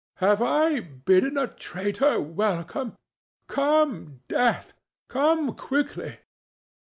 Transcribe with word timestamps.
"Have 0.15 0.41
I 0.41 0.79
bidden 0.79 1.37
a 1.37 1.45
traitor 1.45 2.19
welcome?—Come, 2.19 4.21
Death! 4.27 4.73
come 5.07 5.53
quickly!" 5.55 6.17